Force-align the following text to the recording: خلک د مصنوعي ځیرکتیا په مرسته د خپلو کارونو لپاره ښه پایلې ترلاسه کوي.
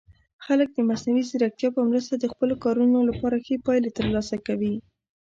خلک 0.45 0.69
د 0.73 0.77
مصنوعي 0.89 1.23
ځیرکتیا 1.29 1.69
په 1.75 1.81
مرسته 1.89 2.13
د 2.17 2.25
خپلو 2.33 2.53
کارونو 2.63 2.97
لپاره 3.09 3.43
ښه 3.45 3.55
پایلې 3.65 3.91
ترلاسه 3.97 4.35
کوي. 4.47 4.73